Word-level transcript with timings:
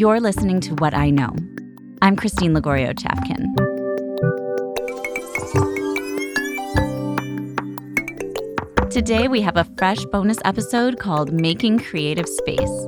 You're 0.00 0.18
listening 0.18 0.60
to 0.60 0.74
What 0.76 0.94
I 0.94 1.10
Know. 1.10 1.36
I'm 2.00 2.16
Christine 2.16 2.54
Lagorio 2.54 2.94
Chafkin. 2.94 3.44
Today, 8.90 9.28
we 9.28 9.42
have 9.42 9.58
a 9.58 9.64
fresh 9.76 10.02
bonus 10.06 10.38
episode 10.42 10.98
called 10.98 11.34
Making 11.34 11.80
Creative 11.80 12.26
Space. 12.26 12.86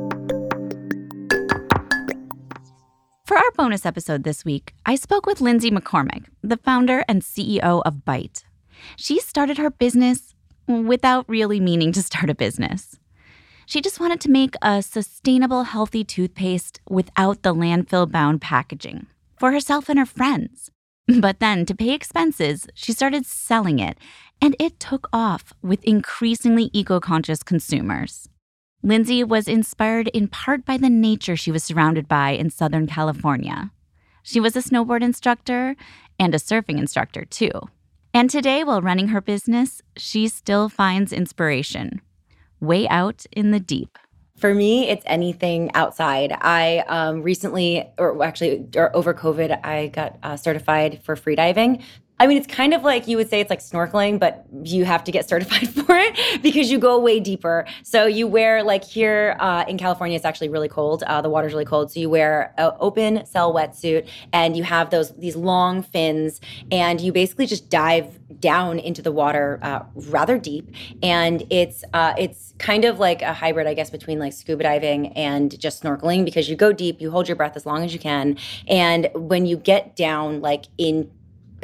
For 3.27 3.37
our 3.37 3.51
bonus 3.59 3.85
episode 3.85 4.25
this 4.25 4.47
week, 4.47 4.73
I 4.87 4.95
spoke 4.95 5.27
with 5.27 5.43
Lindsay 5.43 5.71
McCormick, 5.71 6.25
the 6.43 6.57
founder 6.57 7.05
and 7.07 7.21
CEO 7.21 7.83
of 7.85 8.07
Bite. 8.07 8.45
She 8.97 9.21
started 9.21 9.59
her 9.59 9.69
business 9.69 10.35
without 10.67 11.29
really 11.29 11.61
meaning 11.61 11.93
to 11.93 12.03
start 12.03 12.31
a 12.31 12.35
business. 12.35 12.99
She 13.73 13.81
just 13.81 14.01
wanted 14.01 14.21
to 14.21 14.31
make 14.31 14.55
a 14.61 14.83
sustainable, 14.83 15.63
healthy 15.63 16.05
toothpaste 16.05 16.83
without 16.91 17.41
the 17.41 17.55
landfill 17.55 18.13
bound 18.13 18.43
packaging 18.43 19.07
for 19.39 19.51
herself 19.51 19.89
and 19.89 19.99
her 19.99 20.05
friends. 20.05 20.71
But 21.21 21.41
then, 21.41 21.65
to 21.65 21.75
pay 21.75 21.95
expenses, 21.95 22.67
she 22.75 22.93
started 22.93 23.25
selling 23.25 23.79
it, 23.79 23.97
and 24.43 24.55
it 24.59 24.79
took 24.79 25.09
off 25.11 25.55
with 25.63 25.83
increasingly 25.85 26.69
eco 26.75 27.01
conscious 27.01 27.43
consumers. 27.43 28.29
Lindsay 28.83 29.25
was 29.25 29.49
inspired 29.49 30.09
in 30.09 30.29
part 30.29 30.67
by 30.67 30.77
the 30.77 30.91
nature 30.91 31.35
she 31.35 31.51
was 31.51 31.65
surrounded 31.65 32.07
by 32.07 32.33
in 32.33 32.51
Southern 32.51 32.87
California. 32.87 33.71
She 34.23 34.39
was 34.39 34.55
a 34.55 34.61
snowboard 34.61 35.03
instructor 35.03 35.77
and 36.19 36.35
a 36.35 36.39
surfing 36.39 36.77
instructor, 36.77 37.25
too. 37.25 37.53
And 38.13 38.29
today, 38.29 38.65
while 38.65 38.83
running 38.83 39.09
her 39.09 39.23
business, 39.23 39.81
she 39.97 40.29
still 40.29 40.69
finds 40.69 41.11
inspiration 41.11 42.03
way 42.63 42.89
out 42.89 43.27
in 43.33 43.51
the 43.51 43.61
deep. 43.61 43.99
For 44.39 44.55
me, 44.55 44.89
it's 44.89 45.05
anything 45.07 45.71
outside. 45.75 46.33
I 46.41 46.79
um, 46.89 47.23
recently, 47.23 47.87
or 47.99 48.25
actually, 48.25 48.67
or 48.75 48.95
over 48.97 49.13
COVID, 49.13 49.65
I 49.65 49.89
got 49.89 50.19
uh, 50.23 50.37
certified 50.37 51.01
for 51.05 51.15
freediving. 51.15 51.83
I 52.23 52.29
mean, 52.29 52.39
it's 52.39 52.47
kind 52.47 52.73
of 52.73 52.85
like 52.85 53.09
you 53.09 53.17
would 53.17 53.29
say 53.29 53.41
it's 53.41 53.51
like 53.51 53.59
snorkeling, 53.59 54.21
but 54.21 54.47
you 54.63 54.85
have 54.85 55.03
to 55.03 55.11
get 55.11 55.29
certified 55.29 55.69
for 55.75 55.97
it 55.99 56.41
because 56.41 56.71
you 56.71 56.79
go 56.79 56.97
way 57.01 57.19
deeper. 57.19 57.67
So 57.83 58.07
you 58.07 58.29
wear 58.29 58.63
like 58.63 58.85
here 58.85 59.37
uh, 59.41 59.65
in 59.67 59.77
California, 59.77 60.15
it's 60.15 60.25
actually 60.25 60.49
really 60.49 60.69
cold. 60.69 61.03
Uh, 61.03 61.21
the 61.21 61.29
water's 61.29 61.53
really 61.53 61.65
cold, 61.65 61.91
so 61.91 61.99
you 61.99 62.09
wear 62.09 62.55
an 62.59 62.71
open 62.79 63.27
cell 63.27 63.53
wetsuit, 63.53 64.09
and 64.33 64.57
you 64.57 64.63
have 64.63 64.91
those 64.91 65.11
these 65.17 65.35
long 65.35 65.83
fins, 65.83 66.41
and 66.71 67.01
you 67.01 67.11
basically 67.11 67.45
just 67.45 67.69
dive 67.71 68.21
down 68.39 68.79
into 68.79 69.03
the 69.03 69.11
water 69.11 69.59
uh, 69.61 69.83
rather 69.97 70.39
deep, 70.39 70.73
and 71.03 71.43
it's 71.51 71.83
uh, 71.93 72.15
it's 72.17 72.55
kind 72.59 72.85
of 72.85 73.01
like 73.01 73.23
a 73.23 73.33
hybrid, 73.33 73.67
I 73.67 73.75
guess, 73.75 73.91
between 73.91 74.21
like 74.21 74.33
scuba 74.33 74.63
diving 74.63 75.09
and 75.15 75.59
just 75.59 75.83
snorkeling 75.83 76.25
because 76.25 76.49
you 76.49 76.55
go 76.55 76.73
deep, 76.73 77.01
you 77.01 77.11
hold 77.11 77.27
your 77.27 77.37
breath 77.37 77.57
as 77.57 77.67
long 77.67 77.83
as 77.83 77.93
you 77.93 77.99
can, 77.99 78.39
and 78.69 79.09
when 79.17 79.45
you 79.45 79.57
get 79.57 79.97
down 79.97 80.41
like 80.41 80.67
in 80.79 81.11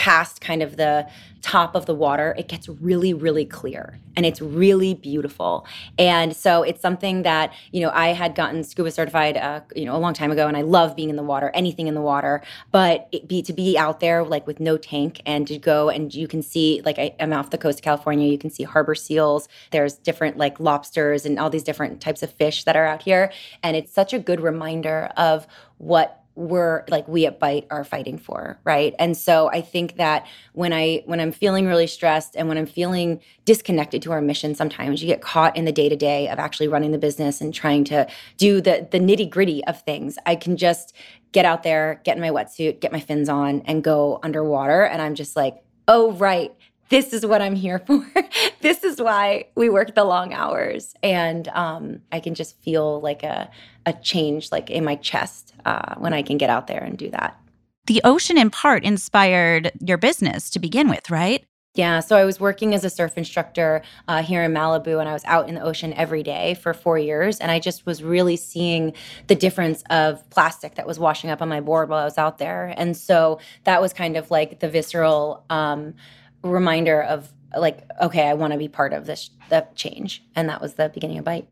past 0.08 0.40
kind 0.40 0.62
of 0.62 0.78
the 0.78 1.06
top 1.42 1.74
of 1.74 1.84
the 1.84 1.94
water, 1.94 2.34
it 2.38 2.48
gets 2.48 2.66
really, 2.66 3.12
really 3.12 3.44
clear 3.44 3.98
and 4.16 4.24
it's 4.24 4.40
really 4.40 4.94
beautiful. 4.94 5.66
And 5.98 6.34
so 6.34 6.62
it's 6.62 6.80
something 6.80 7.24
that, 7.24 7.52
you 7.72 7.82
know, 7.82 7.90
I 7.92 8.08
had 8.08 8.34
gotten 8.34 8.64
scuba 8.64 8.90
certified, 8.90 9.36
uh, 9.36 9.60
you 9.76 9.84
know, 9.84 9.94
a 9.94 9.98
long 9.98 10.14
time 10.14 10.30
ago 10.30 10.48
and 10.48 10.56
I 10.56 10.62
love 10.62 10.96
being 10.96 11.10
in 11.10 11.16
the 11.16 11.22
water, 11.22 11.50
anything 11.52 11.88
in 11.88 11.94
the 11.94 12.00
water, 12.00 12.42
but 12.72 13.12
be, 13.28 13.42
to 13.42 13.52
be 13.52 13.76
out 13.76 14.00
there 14.00 14.24
like 14.24 14.46
with 14.46 14.60
no 14.60 14.78
tank 14.78 15.20
and 15.26 15.46
to 15.46 15.58
go 15.58 15.90
and 15.90 16.14
you 16.14 16.26
can 16.26 16.40
see, 16.42 16.80
like 16.86 16.98
I, 16.98 17.14
am 17.20 17.34
off 17.34 17.50
the 17.50 17.58
coast 17.58 17.80
of 17.80 17.84
California, 17.84 18.32
you 18.32 18.38
can 18.38 18.48
see 18.48 18.62
harbor 18.62 18.94
seals. 18.94 19.46
There's 19.72 19.94
different 19.94 20.38
like 20.38 20.58
lobsters 20.58 21.26
and 21.26 21.38
all 21.38 21.50
these 21.50 21.64
different 21.64 22.00
types 22.00 22.22
of 22.22 22.32
fish 22.32 22.64
that 22.64 22.76
are 22.76 22.86
out 22.86 23.02
here. 23.02 23.30
And 23.62 23.76
it's 23.76 23.92
such 23.92 24.14
a 24.14 24.18
good 24.18 24.40
reminder 24.40 25.10
of 25.18 25.46
what 25.76 26.17
we're 26.38 26.84
like 26.88 27.08
we 27.08 27.26
at 27.26 27.40
bite 27.40 27.66
are 27.68 27.82
fighting 27.82 28.16
for 28.16 28.58
right? 28.64 28.94
And 28.98 29.16
so 29.16 29.50
i 29.50 29.60
think 29.60 29.96
that 29.96 30.26
when 30.52 30.72
i 30.72 31.02
when 31.04 31.18
i'm 31.18 31.32
feeling 31.32 31.66
really 31.66 31.88
stressed 31.88 32.36
and 32.36 32.48
when 32.48 32.56
i'm 32.56 32.66
feeling 32.66 33.20
disconnected 33.44 34.00
to 34.02 34.12
our 34.12 34.20
mission 34.20 34.54
sometimes 34.54 35.02
you 35.02 35.08
get 35.08 35.20
caught 35.20 35.56
in 35.56 35.64
the 35.64 35.72
day 35.72 35.88
to 35.88 35.96
day 35.96 36.28
of 36.28 36.38
actually 36.38 36.68
running 36.68 36.92
the 36.92 36.98
business 36.98 37.40
and 37.40 37.52
trying 37.52 37.82
to 37.82 38.06
do 38.36 38.60
the 38.60 38.86
the 38.92 39.00
nitty 39.00 39.28
gritty 39.28 39.64
of 39.64 39.82
things. 39.82 40.16
I 40.26 40.36
can 40.36 40.56
just 40.56 40.94
get 41.32 41.44
out 41.44 41.64
there 41.64 42.00
get 42.04 42.16
in 42.16 42.22
my 42.22 42.30
wetsuit 42.30 42.80
get 42.80 42.92
my 42.92 43.00
fins 43.00 43.28
on 43.28 43.62
and 43.62 43.82
go 43.82 44.20
underwater. 44.22 44.84
And 44.84 45.02
i'm 45.02 45.16
just 45.16 45.34
like 45.34 45.56
oh 45.88 46.12
right 46.12 46.54
this 46.88 47.12
is 47.12 47.24
what 47.26 47.42
I'm 47.42 47.54
here 47.54 47.78
for. 47.80 48.06
this 48.60 48.84
is 48.84 49.00
why 49.00 49.46
we 49.54 49.68
work 49.68 49.94
the 49.94 50.04
long 50.04 50.32
hours. 50.32 50.94
And 51.02 51.48
um, 51.48 52.00
I 52.12 52.20
can 52.20 52.34
just 52.34 52.60
feel 52.62 53.00
like 53.00 53.22
a, 53.22 53.50
a 53.86 53.92
change 53.92 54.50
like 54.52 54.70
in 54.70 54.84
my 54.84 54.96
chest 54.96 55.54
uh, 55.64 55.94
when 55.96 56.12
I 56.12 56.22
can 56.22 56.38
get 56.38 56.50
out 56.50 56.66
there 56.66 56.82
and 56.82 56.96
do 56.96 57.10
that. 57.10 57.38
The 57.86 58.02
ocean, 58.04 58.36
in 58.36 58.50
part, 58.50 58.84
inspired 58.84 59.72
your 59.80 59.96
business 59.96 60.50
to 60.50 60.58
begin 60.58 60.90
with, 60.90 61.10
right? 61.10 61.44
Yeah, 61.74 62.00
so 62.00 62.16
I 62.16 62.24
was 62.24 62.40
working 62.40 62.74
as 62.74 62.84
a 62.84 62.90
surf 62.90 63.16
instructor 63.16 63.82
uh, 64.08 64.22
here 64.22 64.42
in 64.42 64.52
Malibu, 64.52 64.98
and 64.98 65.08
I 65.08 65.12
was 65.12 65.24
out 65.26 65.48
in 65.48 65.54
the 65.54 65.62
ocean 65.62 65.92
every 65.92 66.22
day 66.22 66.54
for 66.54 66.74
four 66.74 66.98
years. 66.98 67.38
And 67.38 67.52
I 67.52 67.60
just 67.60 67.86
was 67.86 68.02
really 68.02 68.36
seeing 68.36 68.94
the 69.28 69.36
difference 69.36 69.84
of 69.88 70.28
plastic 70.28 70.74
that 70.74 70.86
was 70.86 70.98
washing 70.98 71.30
up 71.30 71.40
on 71.40 71.48
my 71.48 71.60
board 71.60 71.88
while 71.88 72.00
I 72.00 72.04
was 72.04 72.18
out 72.18 72.38
there. 72.38 72.74
And 72.76 72.96
so 72.96 73.38
that 73.64 73.80
was 73.80 73.92
kind 73.92 74.16
of 74.16 74.30
like 74.30 74.58
the 74.58 74.68
visceral 74.68 75.44
um, 75.50 75.94
reminder 76.42 77.02
of 77.02 77.32
like, 77.56 77.88
okay, 78.00 78.28
I 78.28 78.34
want 78.34 78.52
to 78.52 78.58
be 78.58 78.68
part 78.68 78.92
of 78.92 79.06
this 79.06 79.30
the 79.48 79.66
change, 79.74 80.22
and 80.36 80.48
that 80.48 80.60
was 80.60 80.74
the 80.74 80.90
beginning 80.90 81.18
of 81.18 81.24
Bite. 81.24 81.48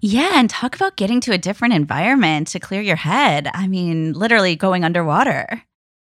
Yeah, 0.00 0.32
and 0.34 0.48
talk 0.48 0.74
about 0.74 0.96
getting 0.96 1.20
to 1.22 1.32
a 1.32 1.38
different 1.38 1.74
environment 1.74 2.48
to 2.48 2.60
clear 2.60 2.80
your 2.80 2.96
head. 2.96 3.50
I 3.52 3.68
mean, 3.68 4.12
literally 4.12 4.56
going 4.56 4.84
underwater. 4.84 5.62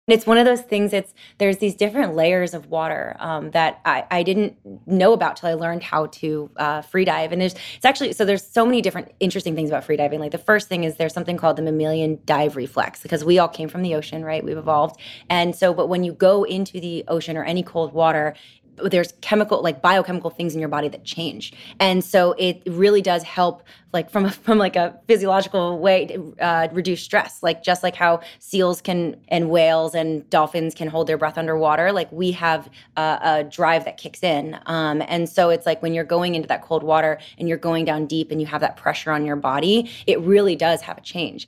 It's 0.07 0.25
one 0.25 0.37
of 0.37 0.45
those 0.45 0.61
things. 0.61 0.93
It's 0.93 1.13
there's 1.37 1.57
these 1.57 1.75
different 1.75 2.15
layers 2.15 2.53
of 2.53 2.67
water 2.67 3.17
um, 3.19 3.51
that 3.51 3.81
I, 3.83 4.05
I 4.09 4.23
didn't 4.23 4.55
know 4.87 5.11
about 5.11 5.35
till 5.35 5.49
I 5.49 5.53
learned 5.53 5.83
how 5.83 6.05
to 6.05 6.49
uh, 6.55 6.81
free 6.81 7.03
dive. 7.03 7.33
And 7.33 7.41
there's 7.41 7.55
it's 7.75 7.83
actually 7.83 8.13
so 8.13 8.23
there's 8.23 8.47
so 8.47 8.65
many 8.65 8.81
different 8.81 9.11
interesting 9.19 9.53
things 9.53 9.69
about 9.69 9.83
free 9.83 9.97
diving. 9.97 10.21
Like 10.21 10.31
the 10.31 10.37
first 10.37 10.69
thing 10.69 10.85
is 10.85 10.95
there's 10.95 11.13
something 11.13 11.35
called 11.35 11.57
the 11.57 11.61
mammalian 11.61 12.19
dive 12.23 12.55
reflex 12.55 13.03
because 13.03 13.25
we 13.25 13.37
all 13.37 13.49
came 13.49 13.67
from 13.67 13.81
the 13.81 13.95
ocean, 13.95 14.23
right? 14.23 14.41
We've 14.45 14.57
evolved, 14.57 14.97
and 15.29 15.53
so 15.53 15.73
but 15.73 15.89
when 15.89 16.05
you 16.05 16.13
go 16.13 16.45
into 16.45 16.79
the 16.79 17.03
ocean 17.09 17.35
or 17.35 17.43
any 17.43 17.61
cold 17.61 17.91
water, 17.91 18.33
there's 18.83 19.13
chemical 19.21 19.61
like 19.61 19.81
biochemical 19.81 20.29
things 20.29 20.53
in 20.53 20.59
your 20.59 20.69
body 20.69 20.87
that 20.89 21.03
change. 21.03 21.53
And 21.79 22.03
so 22.03 22.33
it 22.37 22.61
really 22.65 23.01
does 23.01 23.23
help 23.23 23.63
like 23.93 24.09
from 24.09 24.25
a, 24.25 24.31
from 24.47 24.57
like 24.57 24.75
a 24.75 24.99
physiological 25.07 25.79
way 25.79 26.17
uh, 26.39 26.67
reduce 26.71 27.01
stress. 27.01 27.41
Like 27.41 27.63
just 27.63 27.83
like 27.83 27.95
how 27.95 28.21
seals 28.39 28.81
can 28.81 29.17
and 29.27 29.49
whales 29.49 29.95
and 29.95 30.29
dolphins 30.29 30.73
can 30.73 30.87
hold 30.87 31.07
their 31.07 31.17
breath 31.17 31.37
underwater 31.37 31.91
like 31.91 32.11
we 32.11 32.31
have 32.31 32.69
a, 32.95 33.19
a 33.21 33.43
drive 33.43 33.85
that 33.85 33.97
kicks 33.97 34.23
in. 34.23 34.57
Um, 34.65 35.01
and 35.07 35.29
so 35.29 35.49
it's 35.49 35.65
like 35.65 35.81
when 35.81 35.93
you're 35.93 36.03
going 36.03 36.35
into 36.35 36.47
that 36.47 36.61
cold 36.61 36.83
water 36.83 37.19
and 37.37 37.47
you're 37.47 37.57
going 37.57 37.85
down 37.85 38.05
deep 38.05 38.31
and 38.31 38.41
you 38.41 38.47
have 38.47 38.61
that 38.61 38.77
pressure 38.77 39.11
on 39.11 39.25
your 39.25 39.35
body 39.35 39.89
it 40.05 40.19
really 40.21 40.55
does 40.55 40.81
have 40.81 40.97
a 40.97 41.01
change 41.01 41.47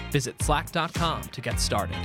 Visit 0.11 0.41
slack.com 0.41 1.21
to 1.23 1.41
get 1.41 1.59
started. 1.59 1.97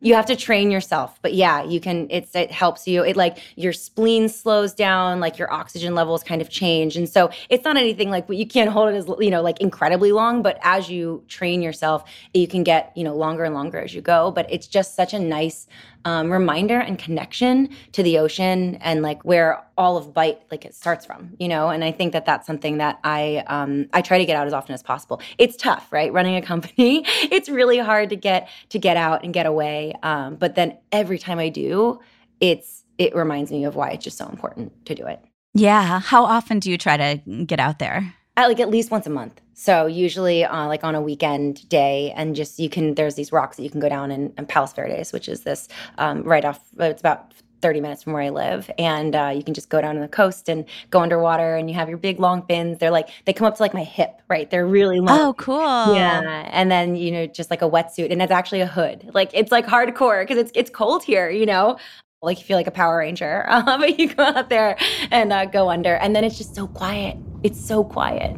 you 0.00 0.14
have 0.14 0.26
to 0.26 0.36
train 0.36 0.70
yourself 0.70 1.18
but 1.22 1.32
yeah 1.32 1.64
you 1.64 1.80
can 1.80 2.06
it's 2.10 2.34
it 2.34 2.50
helps 2.50 2.86
you. 2.86 3.02
It 3.02 3.16
like 3.16 3.38
your 3.56 3.72
spleen 3.72 4.28
slows 4.28 4.74
down 4.74 5.18
like 5.18 5.38
your 5.38 5.50
oxygen 5.50 5.94
levels 5.94 6.22
kind 6.22 6.42
of 6.42 6.50
change. 6.50 6.94
And 6.96 7.08
so 7.08 7.30
it's 7.48 7.64
not 7.64 7.78
anything 7.78 8.10
like 8.10 8.26
you 8.28 8.46
can't 8.46 8.68
hold 8.68 8.90
it 8.90 8.96
as 8.96 9.06
you 9.18 9.30
know 9.30 9.40
like 9.40 9.60
incredibly 9.60 10.12
long 10.12 10.42
but 10.42 10.58
as 10.62 10.90
you 10.90 11.24
train 11.28 11.62
yourself 11.62 12.04
you 12.34 12.46
can 12.46 12.64
get 12.64 12.92
you 12.94 13.02
know 13.02 13.16
longer 13.16 13.44
and 13.44 13.54
longer 13.54 13.78
as 13.78 13.94
you 13.94 14.02
go. 14.02 14.30
But 14.30 14.46
it's 14.50 14.66
just 14.66 14.94
such 14.94 15.14
a 15.14 15.18
nice 15.18 15.66
um, 16.04 16.30
reminder 16.30 16.78
and 16.78 16.98
connection 16.98 17.68
to 17.92 18.02
the 18.02 18.18
ocean 18.18 18.76
and 18.76 19.02
like 19.02 19.22
where 19.24 19.64
all 19.76 19.96
of 19.96 20.12
bite 20.12 20.40
like 20.50 20.64
it 20.64 20.74
starts 20.74 21.04
from 21.04 21.34
you 21.38 21.48
know? 21.48 21.68
And 21.68 21.84
i 21.84 21.92
think 21.92 22.12
that 22.12 22.26
that's 22.26 22.46
something 22.46 22.78
that 22.78 22.98
i 23.04 23.44
um, 23.46 23.88
i 23.92 24.02
try 24.02 24.18
to 24.18 24.24
get 24.24 24.36
out 24.36 24.46
as 24.46 24.52
often 24.52 24.74
as 24.74 24.82
possible. 24.82 25.20
It's 25.38 25.56
tough 25.56 25.92
right? 25.92 26.12
Running 26.12 26.36
a 26.36 26.42
company 26.42 27.02
it's 27.06 27.48
really 27.48 27.78
hard 27.78 28.10
to 28.10 28.16
get 28.16 28.48
to 28.70 28.78
get 28.78 28.96
out 28.96 29.24
and 29.24 29.32
get 29.32 29.46
away 29.46 29.94
um, 30.02 30.36
but 30.36 30.54
then 30.54 30.78
every 30.92 31.18
time 31.18 31.38
i 31.38 31.48
do 31.48 32.00
it's 32.40 32.84
it 32.98 33.14
reminds 33.14 33.50
me 33.50 33.64
of 33.64 33.74
why 33.74 33.90
it's 33.90 34.04
just 34.04 34.18
so 34.18 34.28
important 34.28 34.86
to 34.86 34.94
do 34.94 35.06
it. 35.06 35.20
Yeah. 35.54 36.00
How 36.00 36.24
often 36.24 36.58
do 36.58 36.70
you 36.70 36.78
try 36.78 36.96
to 36.96 37.44
get 37.44 37.60
out 37.60 37.78
there 37.78 38.14
at 38.36 38.48
like 38.48 38.60
at 38.60 38.70
least 38.70 38.90
once 38.90 39.06
a 39.06 39.10
month 39.10 39.40
so 39.54 39.86
usually 39.86 40.44
uh, 40.44 40.66
like 40.66 40.84
on 40.84 40.94
a 40.94 41.00
weekend 41.00 41.68
day 41.68 42.12
and 42.16 42.34
just 42.34 42.58
you 42.58 42.68
can 42.68 42.94
there's 42.94 43.14
these 43.14 43.32
rocks 43.32 43.56
that 43.56 43.62
you 43.62 43.70
can 43.70 43.80
go 43.80 43.88
down 43.88 44.10
in, 44.10 44.32
in 44.36 44.46
palos 44.46 44.72
verdes 44.72 45.12
which 45.12 45.28
is 45.28 45.42
this 45.42 45.68
um, 45.98 46.22
right 46.22 46.44
off 46.44 46.60
it's 46.78 47.00
about 47.00 47.32
30 47.64 47.80
minutes 47.80 48.02
from 48.02 48.12
where 48.12 48.22
I 48.22 48.28
live. 48.28 48.70
And 48.78 49.16
uh, 49.16 49.32
you 49.34 49.42
can 49.42 49.54
just 49.54 49.70
go 49.70 49.80
down 49.80 49.94
to 49.94 50.00
the 50.02 50.06
coast 50.06 50.50
and 50.50 50.66
go 50.90 51.00
underwater 51.00 51.56
and 51.56 51.70
you 51.70 51.74
have 51.76 51.88
your 51.88 51.96
big 51.96 52.20
long 52.20 52.44
fins. 52.46 52.76
They're 52.78 52.90
like, 52.90 53.08
they 53.24 53.32
come 53.32 53.46
up 53.46 53.56
to 53.56 53.62
like 53.62 53.72
my 53.72 53.82
hip, 53.82 54.20
right? 54.28 54.50
They're 54.50 54.66
really 54.66 55.00
long. 55.00 55.18
Oh, 55.18 55.32
cool. 55.38 55.94
Yeah. 55.94 56.46
And 56.52 56.70
then, 56.70 56.94
you 56.94 57.10
know, 57.10 57.26
just 57.26 57.50
like 57.50 57.62
a 57.62 57.70
wetsuit. 57.70 58.12
And 58.12 58.20
it's 58.20 58.30
actually 58.30 58.60
a 58.60 58.66
hood. 58.66 59.10
Like 59.14 59.30
it's 59.32 59.50
like 59.50 59.66
hardcore 59.66 60.24
because 60.24 60.36
it's, 60.36 60.52
it's 60.54 60.68
cold 60.68 61.04
here, 61.04 61.30
you 61.30 61.46
know? 61.46 61.78
Like 62.20 62.38
you 62.38 62.44
feel 62.44 62.58
like 62.58 62.66
a 62.66 62.70
Power 62.70 62.98
Ranger. 62.98 63.46
Uh, 63.48 63.78
but 63.78 63.98
you 63.98 64.12
go 64.12 64.24
out 64.24 64.50
there 64.50 64.76
and 65.10 65.32
uh, 65.32 65.46
go 65.46 65.70
under. 65.70 65.94
And 65.94 66.14
then 66.14 66.22
it's 66.22 66.36
just 66.36 66.54
so 66.54 66.66
quiet. 66.66 67.16
It's 67.44 67.62
so 67.62 67.84
quiet. 67.84 68.34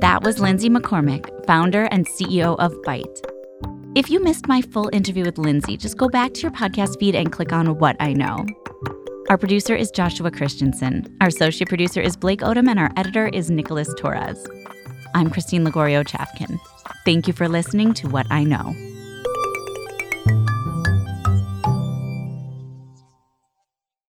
That 0.00 0.20
was 0.22 0.38
Lindsay 0.38 0.68
McCormick, 0.68 1.46
founder 1.46 1.84
and 1.86 2.06
CEO 2.06 2.56
of 2.58 2.74
Bite. 2.82 3.06
If 3.94 4.10
you 4.10 4.22
missed 4.22 4.48
my 4.48 4.60
full 4.60 4.90
interview 4.92 5.24
with 5.24 5.38
Lindsay, 5.38 5.78
just 5.78 5.96
go 5.96 6.10
back 6.10 6.34
to 6.34 6.42
your 6.42 6.50
podcast 6.50 7.00
feed 7.00 7.14
and 7.14 7.32
click 7.32 7.54
on 7.54 7.78
What 7.78 7.96
I 8.00 8.12
Know. 8.12 8.44
Our 9.28 9.38
producer 9.38 9.74
is 9.74 9.90
Joshua 9.90 10.30
Christensen. 10.30 11.16
Our 11.20 11.28
associate 11.28 11.68
producer 11.68 12.00
is 12.00 12.16
Blake 12.16 12.40
Odom, 12.40 12.68
and 12.68 12.78
our 12.78 12.90
editor 12.96 13.28
is 13.28 13.50
Nicholas 13.50 13.88
Torres. 13.96 14.44
I'm 15.14 15.30
Christine 15.30 15.64
Lagorio 15.64 16.04
Chafkin. 16.04 16.58
Thank 17.04 17.28
you 17.28 17.32
for 17.32 17.48
listening 17.48 17.94
to 17.94 18.08
What 18.08 18.26
I 18.30 18.44
Know. 18.44 18.74